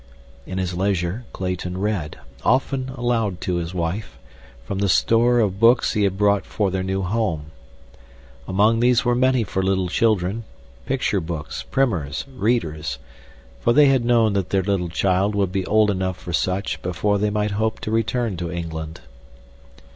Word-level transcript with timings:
In 0.47 0.57
his 0.57 0.73
leisure 0.75 1.25
Clayton 1.31 1.77
read, 1.77 2.17
often 2.43 2.89
aloud 2.95 3.39
to 3.41 3.57
his 3.57 3.71
wife, 3.71 4.17
from 4.65 4.79
the 4.79 4.89
store 4.89 5.39
of 5.39 5.59
books 5.59 5.93
he 5.93 6.05
had 6.05 6.17
brought 6.17 6.43
for 6.43 6.71
their 6.71 6.81
new 6.81 7.03
home. 7.03 7.51
Among 8.47 8.79
these 8.79 9.05
were 9.05 9.13
many 9.13 9.43
for 9.43 9.61
little 9.61 9.89
children—picture 9.89 11.21
books, 11.21 11.61
primers, 11.69 12.25
readers—for 12.35 13.73
they 13.73 13.89
had 13.89 14.03
known 14.03 14.33
that 14.33 14.49
their 14.49 14.63
little 14.63 14.89
child 14.89 15.35
would 15.35 15.51
be 15.51 15.67
old 15.67 15.91
enough 15.91 16.17
for 16.17 16.33
such 16.33 16.81
before 16.81 17.19
they 17.19 17.29
might 17.29 17.51
hope 17.51 17.79
to 17.81 17.91
return 17.91 18.37
to 18.37 18.51
England. 18.51 19.01